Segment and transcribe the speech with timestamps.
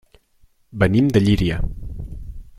[0.83, 1.61] Venim de Llíria.